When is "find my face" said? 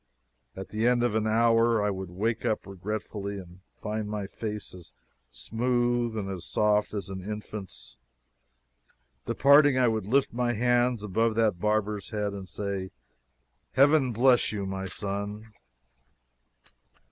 3.75-4.73